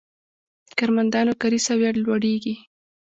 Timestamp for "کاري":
1.41-1.59